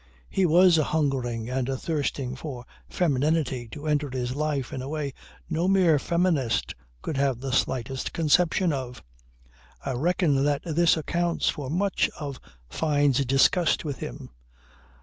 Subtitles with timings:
[0.31, 4.89] "He was a hungering and a thirsting for femininity to enter his life in a
[4.89, 5.13] way
[5.47, 9.03] no mere feminist could have the slightest conception of.
[9.85, 14.31] I reckon that this accounts for much of Fyne's disgust with him.